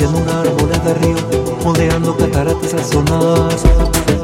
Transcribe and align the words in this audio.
en 0.00 0.14
una 0.14 0.40
arboleda 0.40 0.78
de 0.78 0.94
río, 0.94 1.16
moldeando 1.62 2.16
cataratas 2.16 2.74
al 2.74 2.84
sonar. 2.84 4.23